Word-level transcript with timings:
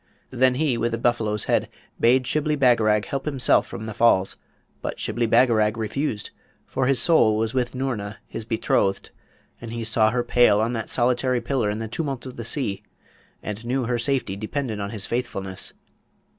Then 0.31 0.55
he 0.55 0.79
with 0.79 0.93
the 0.93 0.97
buffalo's 0.97 1.43
head 1.43 1.69
bade 1.99 2.25
Shibli 2.25 2.55
Bagarag 2.55 3.05
help 3.05 3.25
himself 3.25 3.67
from 3.67 3.85
the 3.85 3.93
falls; 3.93 4.35
but 4.81 4.99
Shibli 4.99 5.27
Bagarag 5.27 5.77
refused, 5.77 6.31
for 6.65 6.87
his 6.87 6.99
soul 6.99 7.37
was 7.37 7.53
with 7.53 7.75
Noorna, 7.75 8.17
his 8.25 8.43
betrothed; 8.43 9.11
and 9.61 9.71
he 9.71 9.83
saw 9.83 10.09
her 10.09 10.23
pale 10.23 10.59
on 10.59 10.73
that 10.73 10.89
solitary 10.89 11.39
pillar 11.39 11.69
in 11.69 11.77
the 11.77 11.87
tumult 11.87 12.25
of 12.25 12.35
the 12.35 12.43
sea, 12.43 12.81
and 13.43 13.63
knew 13.63 13.83
her 13.83 13.99
safety 13.99 14.35
depended 14.35 14.79
on 14.79 14.89
his 14.89 15.05
faithfulness. 15.05 15.71